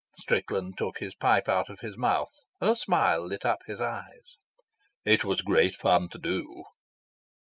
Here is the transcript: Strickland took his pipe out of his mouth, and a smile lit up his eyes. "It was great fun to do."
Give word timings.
Strickland 0.17 0.79
took 0.79 0.97
his 0.97 1.13
pipe 1.13 1.47
out 1.47 1.69
of 1.69 1.81
his 1.81 1.95
mouth, 1.95 2.33
and 2.59 2.71
a 2.71 2.75
smile 2.75 3.23
lit 3.27 3.45
up 3.45 3.59
his 3.67 3.79
eyes. 3.79 4.37
"It 5.05 5.23
was 5.23 5.43
great 5.43 5.75
fun 5.75 6.09
to 6.09 6.17
do." 6.17 6.63